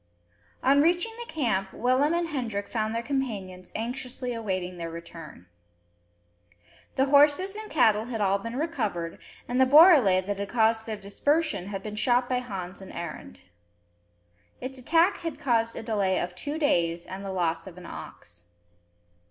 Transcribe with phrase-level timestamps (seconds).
[0.63, 5.45] On reaching the camp, Willem and Hendrik found their companions anxiously awaiting their return.
[6.95, 10.97] The horses and cattle had all been recovered, and the borele that had caused their
[10.97, 13.41] dispersion had been shot by Hans and Arend.
[14.59, 18.45] Its attack had caused a delay of two days, and the loss of an ox.